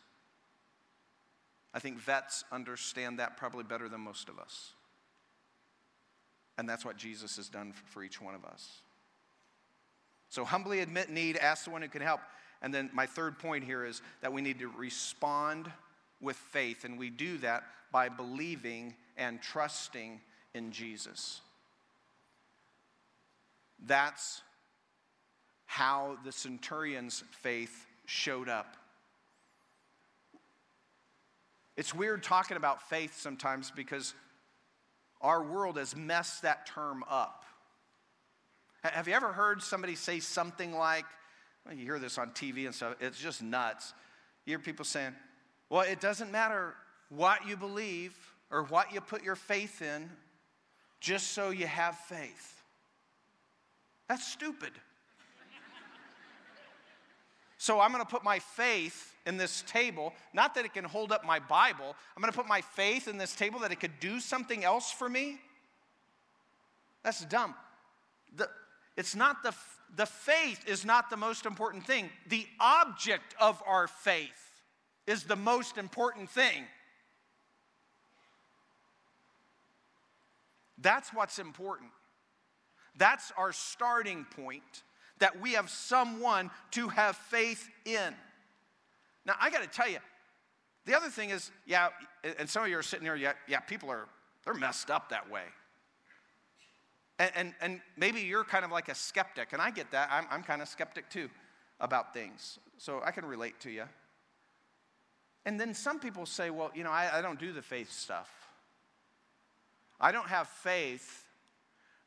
[1.72, 4.72] I think vets understand that probably better than most of us.
[6.58, 8.82] And that's what Jesus has done for each one of us.
[10.28, 12.20] So humbly admit need, ask the one who can help.
[12.60, 15.70] And then my third point here is that we need to respond
[16.20, 20.20] with faith, and we do that by believing and trusting
[20.54, 21.40] in Jesus.
[23.86, 24.42] That's
[25.70, 28.76] how the centurion's faith showed up.
[31.76, 34.12] It's weird talking about faith sometimes because
[35.20, 37.44] our world has messed that term up.
[38.82, 41.04] Have you ever heard somebody say something like,
[41.64, 43.94] well, you hear this on TV and stuff, it's just nuts.
[44.46, 45.14] You hear people saying,
[45.68, 46.74] well, it doesn't matter
[47.10, 48.16] what you believe
[48.50, 50.10] or what you put your faith in,
[50.98, 52.60] just so you have faith.
[54.08, 54.72] That's stupid.
[57.60, 61.12] So I'm going to put my faith in this table, not that it can hold
[61.12, 64.00] up my Bible, I'm going to put my faith in this table that it could
[64.00, 65.38] do something else for me.
[67.02, 67.54] That's dumb.
[68.34, 68.48] The,
[68.96, 69.52] it's not the,
[69.94, 72.08] the faith is not the most important thing.
[72.28, 74.62] The object of our faith
[75.06, 76.64] is the most important thing.
[80.78, 81.90] That's what's important.
[82.96, 84.82] That's our starting point
[85.20, 88.14] that we have someone to have faith in.
[89.24, 89.98] Now, I got to tell you,
[90.86, 91.88] the other thing is, yeah,
[92.38, 94.06] and some of you are sitting here, yeah, yeah, people are,
[94.44, 95.42] they're messed up that way.
[97.18, 100.08] And, and, and, maybe you're kind of like a skeptic, and I get that.
[100.10, 101.28] I'm, I'm kind of skeptic too
[101.78, 102.58] about things.
[102.78, 103.84] So I can relate to you.
[105.44, 108.30] And then some people say, well, you know, I, I don't do the faith stuff.
[110.00, 111.26] I don't have faith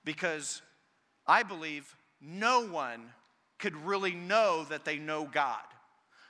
[0.04, 0.64] because
[1.28, 3.02] I believe no one
[3.60, 5.64] could really know that they know God.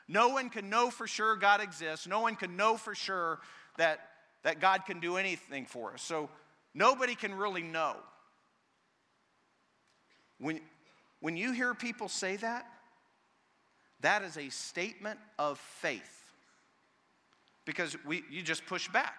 [0.08, 2.08] No one can know for sure God exists.
[2.08, 3.40] No one can know for sure
[3.78, 4.00] that,
[4.44, 6.02] that God can do anything for us.
[6.02, 6.30] So
[6.74, 7.96] nobody can really know.
[10.40, 10.60] When,
[11.22, 12.66] when you hear people say that,
[14.02, 16.02] that is a statement of faith.
[17.66, 19.16] Because we, you just push back.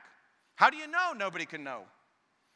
[0.56, 1.82] How do you know nobody can know?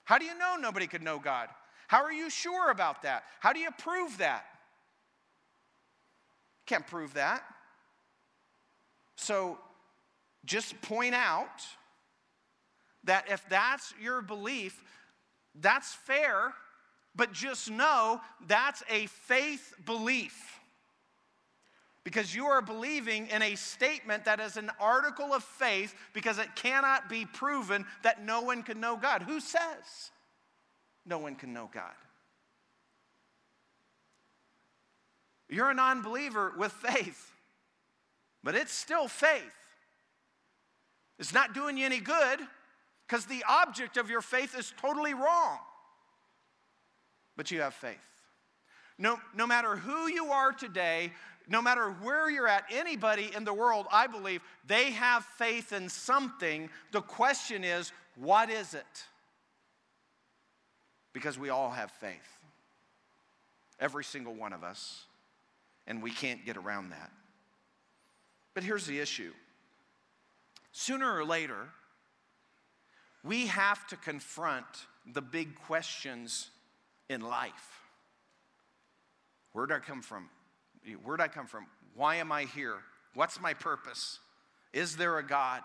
[0.04, 1.48] How do you know nobody could know God?
[1.88, 3.24] How are you sure about that?
[3.40, 4.44] How do you prove that?
[6.64, 7.42] Can't prove that.
[9.16, 9.58] So
[10.44, 11.62] just point out
[13.04, 14.84] that if that's your belief,
[15.60, 16.54] that's fair
[17.18, 20.60] but just know that's a faith belief.
[22.04, 26.54] Because you are believing in a statement that is an article of faith because it
[26.54, 29.22] cannot be proven that no one can know God.
[29.22, 30.12] Who says
[31.08, 31.94] no one can know God?
[35.48, 37.32] You're a non believer with faith,
[38.44, 39.42] but it's still faith.
[41.18, 42.38] It's not doing you any good
[43.06, 45.58] because the object of your faith is totally wrong
[47.38, 47.96] but you have faith.
[48.98, 51.12] No, no matter who you are today,
[51.48, 55.88] no matter where you're at, anybody in the world, I believe, they have faith in
[55.88, 56.68] something.
[56.90, 58.84] The question is, what is it?
[61.12, 62.38] Because we all have faith.
[63.80, 65.04] Every single one of us.
[65.86, 67.10] And we can't get around that.
[68.54, 69.32] But here's the issue
[70.72, 71.68] sooner or later,
[73.24, 74.66] we have to confront
[75.12, 76.50] the big questions
[77.08, 77.82] in life.
[79.52, 80.28] Where did I come from?
[81.02, 81.66] Where did I come from?
[81.94, 82.76] Why am I here?
[83.14, 84.20] What's my purpose?
[84.72, 85.62] Is there a God?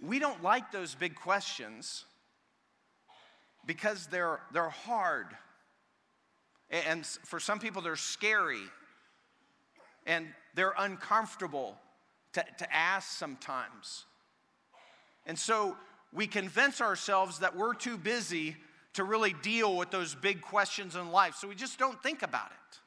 [0.00, 2.04] We don't like those big questions
[3.66, 5.26] because they're, they're hard.
[6.70, 8.62] And for some people, they're scary.
[10.06, 11.76] And they're uncomfortable
[12.32, 14.04] to, to ask sometimes.
[15.26, 15.76] And so
[16.12, 18.56] we convince ourselves that we're too busy
[18.94, 21.36] to really deal with those big questions in life.
[21.36, 22.80] So we just don't think about it.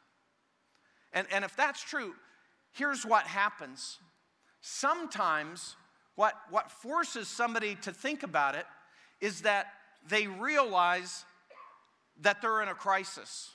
[1.14, 2.14] And, and if that's true,
[2.74, 4.00] here's what happens.
[4.62, 5.76] Sometimes
[6.16, 8.66] what, what forces somebody to think about it
[9.22, 9.68] is that
[10.08, 11.26] they realize
[12.22, 13.50] that they're in a crisis.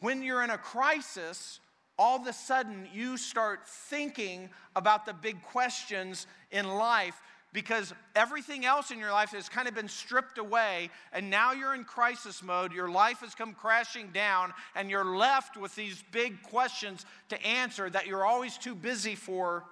[0.00, 1.60] When you're in a crisis,
[1.98, 7.20] all of a sudden you start thinking about the big questions in life
[7.52, 11.74] because everything else in your life has kind of been stripped away, and now you're
[11.74, 12.72] in crisis mode.
[12.72, 17.88] Your life has come crashing down, and you're left with these big questions to answer
[17.88, 19.64] that you're always too busy for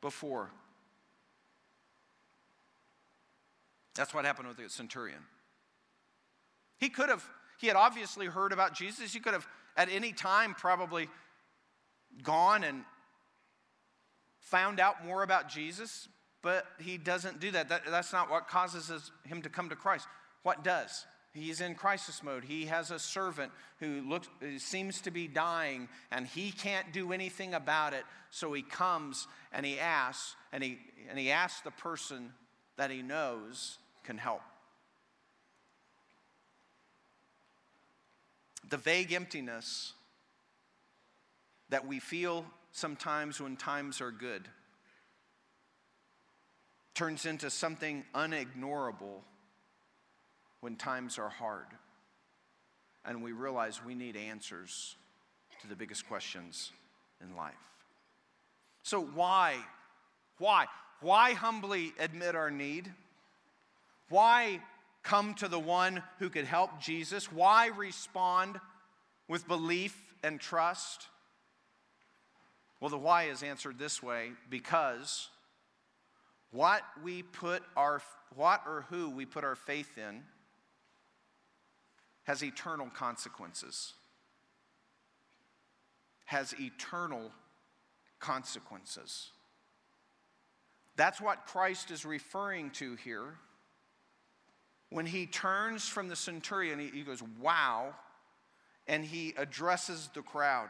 [0.00, 0.50] before.
[4.00, 5.18] That's what happened with the centurion.
[6.78, 7.22] He could have,
[7.60, 9.12] he had obviously heard about Jesus.
[9.12, 11.06] He could have at any time probably
[12.22, 12.84] gone and
[14.38, 16.08] found out more about Jesus,
[16.40, 17.68] but he doesn't do that.
[17.68, 20.08] that that's not what causes him to come to Christ.
[20.44, 21.04] What does?
[21.34, 22.44] He's in crisis mode.
[22.44, 27.52] He has a servant who looks, seems to be dying, and he can't do anything
[27.52, 28.04] about it.
[28.30, 30.78] So he comes and he asks, and he,
[31.10, 32.32] and he asks the person
[32.78, 34.42] that he knows can help.
[38.68, 39.92] The vague emptiness
[41.70, 44.48] that we feel sometimes when times are good
[46.94, 49.22] turns into something unignorable
[50.60, 51.64] when times are hard.
[53.04, 54.96] And we realize we need answers
[55.62, 56.72] to the biggest questions
[57.22, 57.54] in life.
[58.82, 59.56] So, why?
[60.38, 60.66] Why?
[61.00, 62.92] Why humbly admit our need?
[64.10, 64.60] Why
[65.02, 67.32] come to the one who could help Jesus?
[67.32, 68.60] Why respond
[69.28, 71.06] with belief and trust?
[72.80, 75.28] Well, the why is answered this way because
[76.50, 78.02] what we put our
[78.34, 80.22] what or who we put our faith in
[82.24, 83.94] has eternal consequences.
[86.26, 87.30] Has eternal
[88.18, 89.30] consequences.
[90.96, 93.34] That's what Christ is referring to here
[94.90, 97.94] when he turns from the centurion, he, he goes, Wow,
[98.86, 100.68] and he addresses the crowd.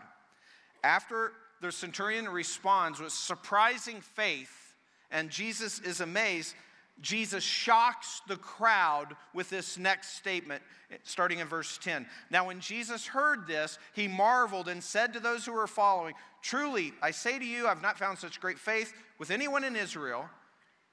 [0.85, 4.75] After the centurion responds with surprising faith,
[5.11, 6.55] and Jesus is amazed,
[7.01, 10.63] Jesus shocks the crowd with this next statement,
[11.03, 12.07] starting in verse 10.
[12.31, 16.93] Now, when Jesus heard this, he marveled and said to those who were following, Truly,
[17.03, 20.29] I say to you, I've not found such great faith with anyone in Israel.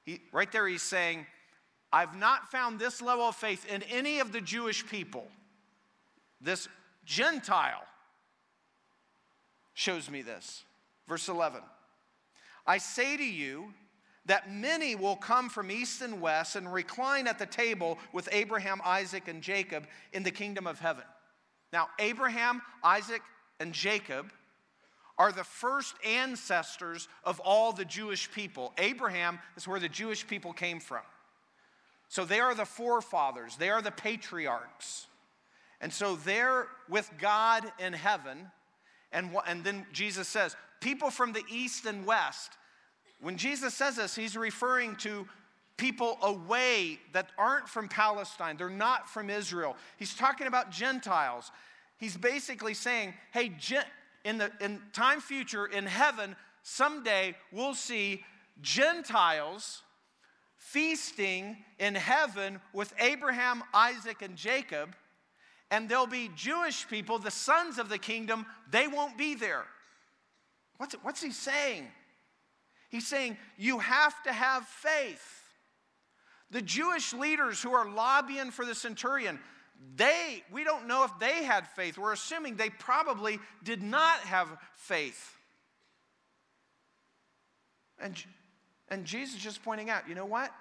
[0.06, 1.26] He, right there, he's saying,
[1.92, 5.28] I've not found this level of faith in any of the Jewish people.
[6.42, 6.68] This
[7.06, 7.84] Gentile
[9.74, 10.64] shows me this.
[11.08, 11.62] Verse 11
[12.66, 13.74] I say to you
[14.26, 18.82] that many will come from east and west and recline at the table with Abraham,
[18.84, 21.06] Isaac, and Jacob in the kingdom of heaven.
[21.72, 23.22] Now, Abraham, Isaac,
[23.62, 24.32] and Jacob
[25.18, 28.74] are the first ancestors of all the Jewish people.
[28.78, 31.02] Abraham is where the Jewish people came from.
[32.10, 35.08] So they are the forefathers, they are the patriarchs.
[35.80, 38.50] And so they're with God in heaven.
[39.12, 42.54] And, and then Jesus says, people from the east and west.
[43.22, 45.28] When Jesus says this, he's referring to
[45.78, 49.76] people away that aren't from Palestine, they're not from Israel.
[49.98, 51.52] He's talking about Gentiles.
[52.00, 53.52] He's basically saying, hey,
[54.24, 58.24] in the in time future, in heaven, someday we'll see
[58.62, 59.84] Gentiles
[60.58, 64.96] feasting in heaven with Abraham, Isaac, and Jacob,
[65.70, 69.66] and there'll be Jewish people, the sons of the kingdom, they won't be there.
[70.78, 71.88] What's, what's he saying?
[72.90, 75.44] He's saying you have to have faith.
[76.52, 79.40] The Jewish leaders who are lobbying for the centurion,
[79.96, 81.98] they, we don't know if they had faith.
[81.98, 85.36] We're assuming they probably did not have faith.
[88.00, 88.16] And
[88.90, 90.52] and Jesus is just pointing out, you know what?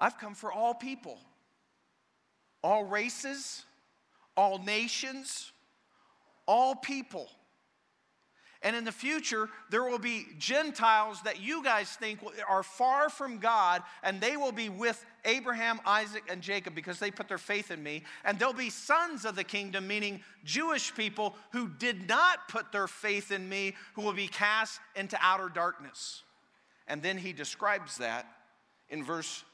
[0.00, 1.18] I've come for all people,
[2.62, 3.64] all races,
[4.36, 5.52] all nations,
[6.46, 7.28] all people.
[8.64, 13.38] And in the future, there will be Gentiles that you guys think are far from
[13.38, 17.70] God, and they will be with Abraham, Isaac, and Jacob because they put their faith
[17.70, 18.04] in me.
[18.24, 22.88] And there'll be sons of the kingdom, meaning Jewish people who did not put their
[22.88, 26.22] faith in me, who will be cast into outer darkness.
[26.88, 28.26] And then he describes that
[28.88, 29.44] in verse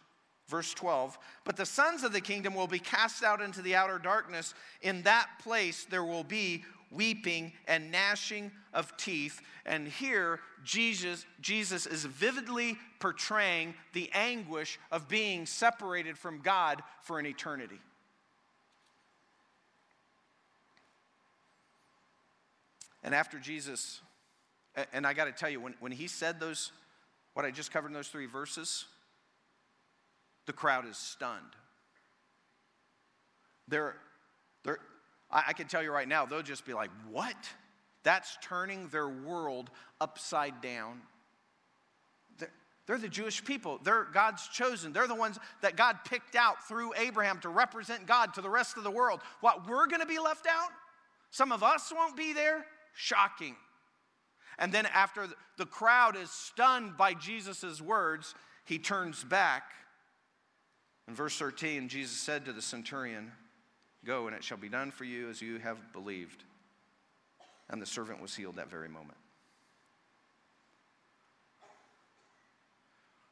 [0.49, 4.01] Verse 12, but the sons of the kingdom will be cast out into the outer
[4.01, 4.53] darkness.
[4.83, 9.41] In that place there will be weeping and gnashing of teeth.
[9.65, 17.19] And here, Jesus, Jesus is vividly portraying the anguish of being separated from God for
[17.19, 17.81] an eternity.
[23.03, 24.01] And after Jesus,
[24.93, 26.71] and I got to tell you, when, when he said those,
[27.35, 28.85] what I just covered in those three verses,
[30.47, 31.55] the crowd is stunned.
[33.69, 33.95] They're,
[34.65, 34.81] they're,
[35.31, 37.37] I, I can tell you right now, they'll just be like, What?
[38.03, 39.71] That's turning their world
[40.01, 41.03] upside down.
[42.39, 42.51] They're,
[42.87, 43.79] they're the Jewish people.
[43.83, 44.93] They're God's chosen.
[44.93, 48.79] They're the ones that God picked out through Abraham to represent God to the rest
[48.79, 49.21] of the world.
[49.41, 50.71] What, we're going to be left out?
[51.31, 52.65] Some of us won't be there?
[52.95, 53.55] Shocking.
[54.59, 55.27] And then, after
[55.57, 59.63] the crowd is stunned by Jesus' words, he turns back.
[61.09, 63.33] In verse 13, Jesus said to the centurion,
[64.05, 66.45] Go, and it shall be done for you as you have believed.
[67.69, 69.19] And the servant was healed that very moment.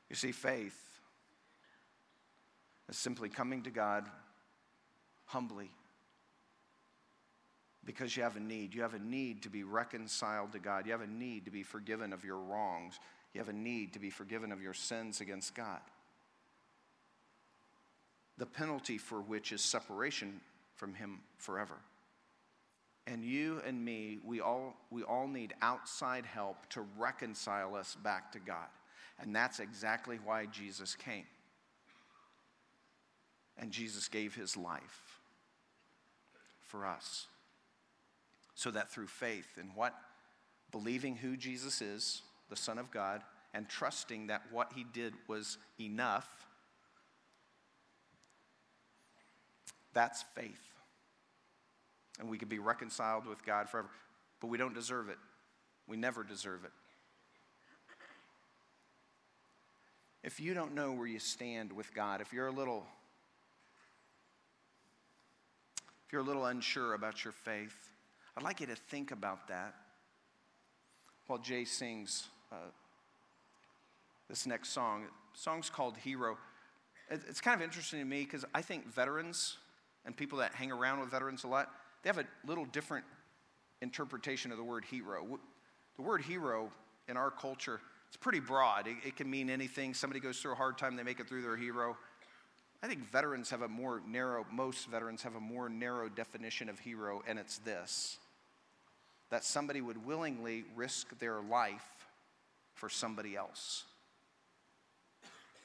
[0.09, 0.79] You see, faith
[2.89, 4.07] is simply coming to God
[5.27, 5.71] humbly
[7.85, 8.75] because you have a need.
[8.75, 10.87] You have a need to be reconciled to God.
[10.87, 12.99] You have a need to be forgiven of your wrongs.
[13.35, 15.81] You have a need to be forgiven of your sins against God.
[18.39, 20.41] The penalty for which is separation
[20.79, 21.75] from Him forever.
[23.07, 28.33] And you and me, we all, we all need outside help to reconcile us back
[28.33, 28.69] to God.
[29.19, 31.25] And that's exactly why Jesus came.
[33.57, 35.21] And Jesus gave his life
[36.61, 37.27] for us.
[38.55, 39.95] So that through faith in what?
[40.71, 43.23] Believing who Jesus is, the Son of God,
[43.55, 46.29] and trusting that what he did was enough,
[49.95, 50.68] that's faith
[52.19, 53.89] and we could be reconciled with God forever.
[54.41, 55.19] But we don't deserve it.
[55.87, 56.73] We never deserve it.
[60.23, 62.85] If you don't know where you stand with God, if you're a little
[66.07, 67.77] if you're a little unsure about your faith,
[68.37, 69.75] I'd like you to think about that
[71.27, 72.57] while Jay sings uh,
[74.29, 75.05] this next song.
[75.35, 76.39] The song's called Hero.
[77.11, 79.59] It's kind of interesting to me because I think veterans
[80.05, 81.71] and people that hang around with veterans a lot,
[82.03, 83.05] they have a little different
[83.83, 85.39] interpretation of the word hero.
[85.97, 86.71] The word hero
[87.09, 88.87] in our culture, it's pretty broad.
[88.87, 89.95] It, it, can mean anything.
[89.95, 91.97] Somebody goes through a hard time, they make it through they're hero.
[92.83, 96.79] I think veterans have a more narrow, most veterans have a more narrow definition of
[96.79, 98.19] hero, and it's this
[99.31, 101.85] that somebody would willingly risk their life
[102.73, 103.85] for somebody else.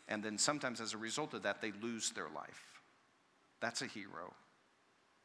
[0.09, 2.61] And then sometimes as a result of that, they lose their life.
[3.61, 4.34] That's a hero.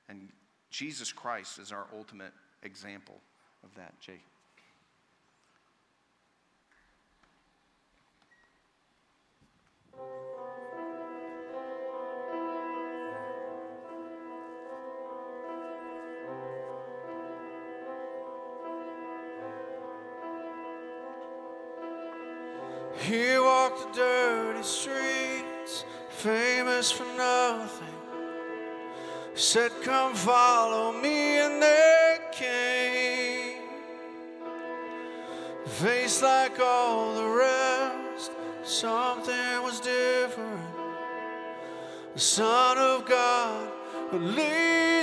[0.09, 0.28] And
[0.71, 3.21] Jesus Christ is our ultimate example
[3.64, 4.21] of that, Jay.
[23.01, 27.97] He walked the dirty streets, famous for nothing
[29.39, 33.62] said, Come follow me, and they came.
[35.64, 38.32] Face like all the rest,
[38.64, 40.61] something was different.
[42.14, 43.70] The Son of God
[44.12, 44.97] would lead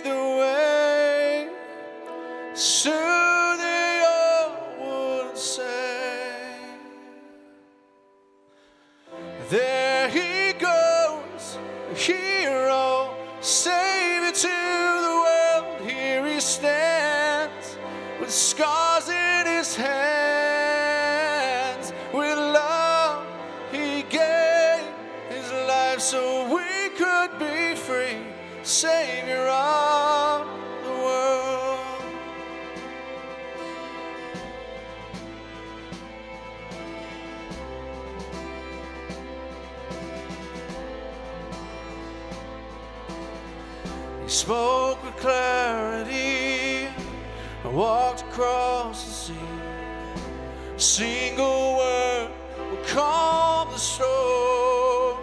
[50.78, 55.18] single word will calm the storm.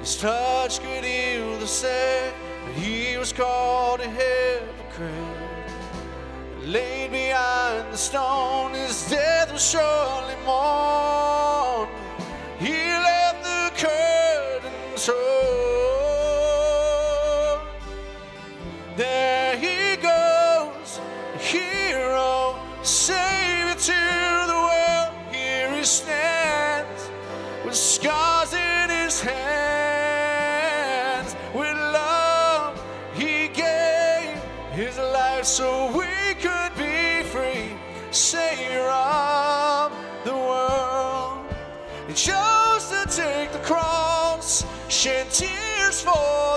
[0.00, 2.34] His touch could heal the sick,
[2.64, 5.12] but he was called a hypocrite.
[6.62, 11.97] Laid behind the stone, his death was surely mourned.
[46.08, 46.47] For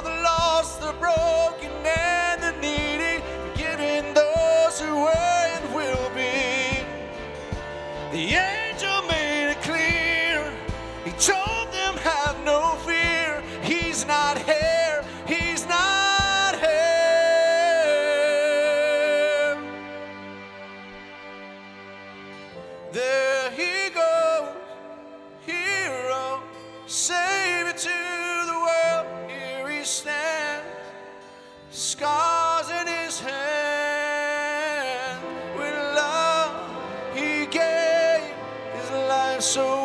[39.42, 39.81] so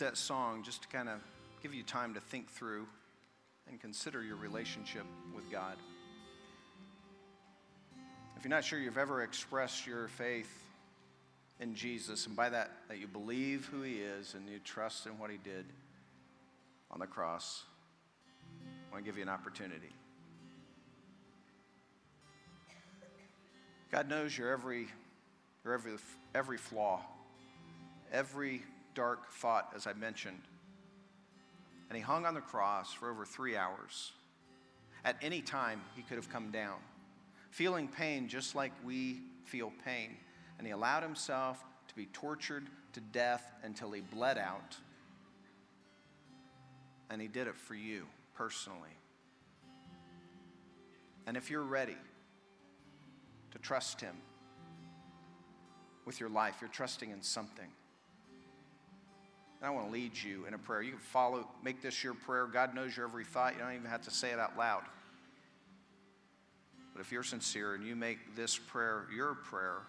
[0.00, 1.20] that song just to kind of
[1.62, 2.86] give you time to think through
[3.68, 5.76] and consider your relationship with God.
[8.36, 10.50] If you're not sure you've ever expressed your faith
[11.60, 15.18] in Jesus, and by that, that you believe who He is and you trust in
[15.18, 15.66] what He did
[16.90, 17.64] on the cross,
[18.88, 19.94] I want to give you an opportunity.
[23.92, 24.86] God knows your every,
[25.64, 25.92] your every,
[26.34, 27.02] every flaw,
[28.12, 28.62] every
[28.94, 30.42] dark thought, as I mentioned.
[31.88, 34.12] And he hung on the cross for over three hours.
[35.04, 36.76] At any time, he could have come down,
[37.50, 40.16] feeling pain just like we feel pain.
[40.58, 44.76] And he allowed himself to be tortured to death until he bled out.
[47.08, 48.96] And he did it for you personally.
[51.26, 51.96] And if you're ready
[53.52, 54.16] to trust him
[56.04, 57.68] with your life, you're trusting in something.
[59.60, 60.80] And I want to lead you in a prayer.
[60.80, 62.46] You can follow, make this your prayer.
[62.46, 63.54] God knows your every thought.
[63.54, 64.82] You don't even have to say it out loud.
[66.94, 69.82] But if you're sincere and you make this prayer your prayer,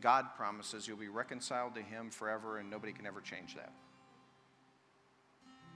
[0.00, 3.72] God promises you'll be reconciled to Him forever and nobody can ever change that.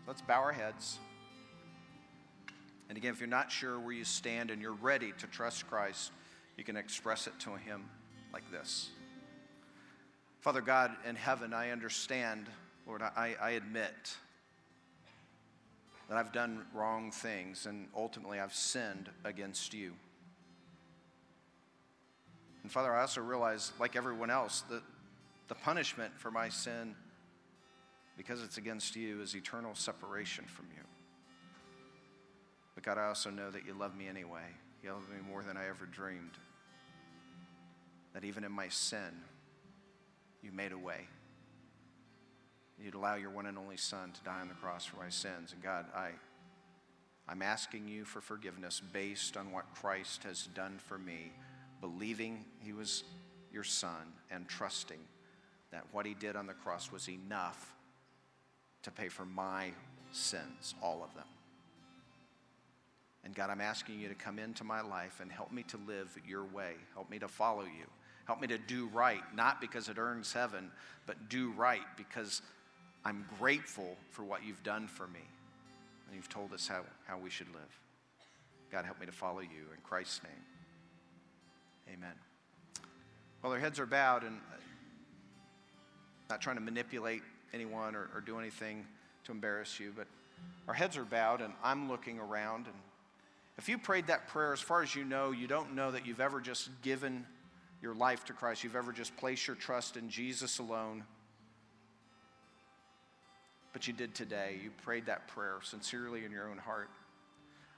[0.07, 0.99] Let's bow our heads.
[2.89, 6.13] And again, if you're not sure where you stand and you're ready to trust Christ,
[6.59, 7.85] you can express it to Him
[8.33, 8.91] like this.
[10.45, 12.51] Father God in heaven, I understand,
[12.87, 14.15] Lord, I, I admit
[16.07, 19.95] that I've done wrong things and ultimately I've sinned against you.
[22.63, 24.83] And Father, I also realize, like everyone else, that
[25.49, 26.95] the punishment for my sin,
[28.19, 30.85] because it's against you, is eternal separation from you.
[32.75, 34.45] But God, I also know that you love me anyway.
[34.83, 36.37] You love me more than I ever dreamed.
[38.13, 39.23] That even in my sin,
[40.45, 41.07] you made a way.
[42.79, 45.53] You'd allow your one and only Son to die on the cross for my sins.
[45.53, 46.11] And God, I,
[47.29, 51.33] I'm asking you for forgiveness based on what Christ has done for me,
[51.81, 53.05] believing he was
[53.53, 54.99] your Son and trusting
[55.71, 57.75] that what he did on the cross was enough
[58.83, 59.71] to pay for my
[60.13, 61.25] sins, all of them.
[63.25, 66.17] And God, I'm asking you to come into my life and help me to live
[66.29, 66.75] your way.
[66.93, 67.87] Help me to follow you.
[68.27, 70.71] Help me to do right, not because it earns heaven,
[71.07, 72.41] but do right because
[73.05, 75.21] I'm grateful for what you've done for me.
[76.07, 77.81] And you've told us how, how we should live.
[78.73, 81.97] God, help me to follow you in Christ's name.
[81.97, 82.15] Amen.
[83.43, 84.57] Well, their heads are bowed and uh,
[86.31, 87.23] not trying to manipulate
[87.53, 88.87] anyone or, or do anything
[89.25, 90.07] to embarrass you, but
[90.67, 92.67] our heads are bowed and I'm looking around.
[92.67, 92.75] And
[93.59, 96.21] if you prayed that prayer, as far as you know, you don't know that you've
[96.21, 97.27] ever just given
[97.85, 101.05] your life to Christ, you've ever just placed your trust in Jesus alone.
[103.75, 104.59] But you did today.
[104.63, 106.89] You prayed that prayer sincerely in your own heart.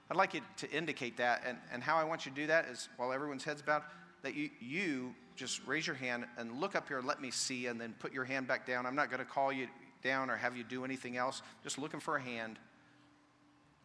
[0.08, 1.42] I'd like you to indicate that.
[1.44, 3.82] And, and how I want you to do that is while everyone's head's bowed,
[4.22, 7.66] that you, you just raise your hand and look up here and let me see,
[7.66, 8.86] and then put your hand back down.
[8.86, 9.66] I'm not going to call you
[10.04, 11.42] down or have you do anything else.
[11.64, 12.60] Just looking for a hand,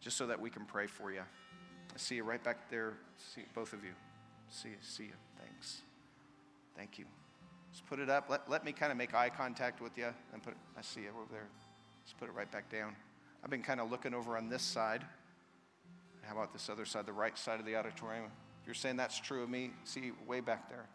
[0.00, 1.20] just so that we can pray for you.
[1.20, 2.94] I see you right back there.
[3.34, 3.92] See both of you.
[4.48, 4.76] See you.
[4.80, 5.14] See you.
[5.38, 5.82] Thanks.
[6.76, 7.04] Thank you.
[7.72, 8.28] Just put it up.
[8.28, 10.54] Let, let me kind of make eye contact with you and put.
[10.76, 11.46] I see you over there.
[12.04, 12.94] Just put it right back down.
[13.42, 15.04] I've been kind of looking over on this side.
[16.22, 18.26] How about this other side, the right side of the auditorium?
[18.60, 20.86] If you're saying that's true of me, see way back there.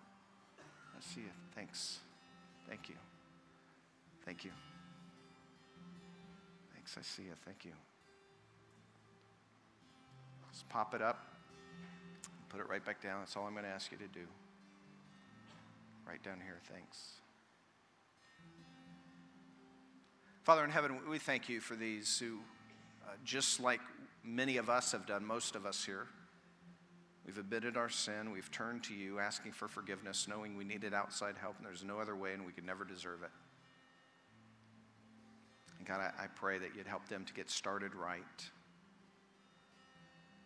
[0.97, 1.31] I see you.
[1.53, 1.99] Thanks.
[2.67, 2.95] Thank you.
[4.25, 4.51] Thank you.
[6.73, 6.95] Thanks.
[6.97, 7.33] I see you.
[7.45, 7.71] Thank you.
[10.51, 11.25] Just pop it up.
[12.49, 13.19] Put it right back down.
[13.19, 14.25] That's all I'm going to ask you to do.
[16.07, 16.59] Right down here.
[16.71, 17.15] Thanks.
[20.43, 22.39] Father in heaven, we thank you for these who,
[23.05, 23.81] uh, just like
[24.23, 26.07] many of us have done, most of us here,
[27.25, 31.35] we've admitted our sin, we've turned to you asking for forgiveness, knowing we needed outside
[31.41, 33.31] help and there's no other way and we could never deserve it.
[35.77, 38.23] And God, I, I pray that you'd help them to get started right,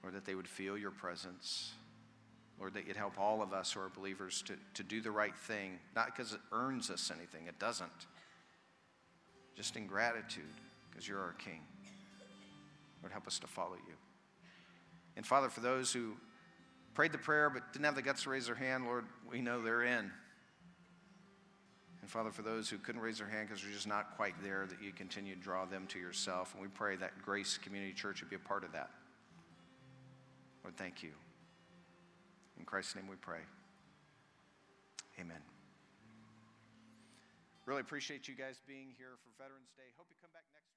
[0.01, 1.73] or that they would feel your presence.
[2.61, 5.35] Lord, that you'd help all of us who are believers to, to do the right
[5.35, 7.89] thing, not because it earns us anything, it doesn't
[9.57, 10.43] just in gratitude
[10.89, 11.61] because you're our King.
[13.01, 13.93] Lord, help us to follow you.
[15.17, 16.13] And Father, for those who
[16.93, 19.61] prayed the prayer but didn't have the guts to raise their hand, Lord, we know
[19.61, 20.11] they're in.
[22.01, 24.67] And Father, for those who couldn't raise their hand because they're just not quite there,
[24.67, 26.53] that you continue to draw them to yourself.
[26.53, 28.91] And we pray that Grace Community Church would be a part of that.
[30.63, 31.09] Lord, thank you.
[32.61, 33.41] In Christ's name we pray.
[35.19, 35.41] Amen.
[37.65, 39.89] Really appreciate you guys being here for Veterans Day.
[39.97, 40.70] Hope you come back next.